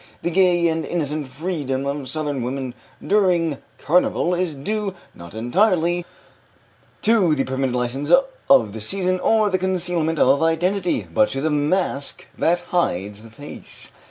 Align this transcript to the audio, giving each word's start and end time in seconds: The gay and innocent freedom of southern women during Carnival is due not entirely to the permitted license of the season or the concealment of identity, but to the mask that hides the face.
The 0.23 0.31
gay 0.31 0.67
and 0.67 0.83
innocent 0.83 1.27
freedom 1.27 1.85
of 1.85 2.09
southern 2.09 2.41
women 2.41 2.73
during 3.05 3.59
Carnival 3.77 4.33
is 4.33 4.55
due 4.55 4.95
not 5.13 5.35
entirely 5.35 6.07
to 7.03 7.35
the 7.35 7.43
permitted 7.43 7.75
license 7.75 8.11
of 8.49 8.73
the 8.73 8.81
season 8.81 9.19
or 9.19 9.51
the 9.51 9.59
concealment 9.59 10.17
of 10.17 10.41
identity, 10.41 11.03
but 11.13 11.29
to 11.29 11.41
the 11.41 11.51
mask 11.51 12.25
that 12.35 12.61
hides 12.61 13.21
the 13.21 13.29
face. 13.29 13.91